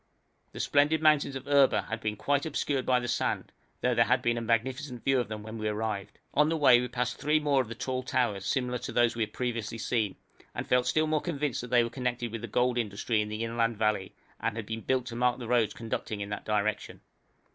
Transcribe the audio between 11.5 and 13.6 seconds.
that they were connected with the gold industry in the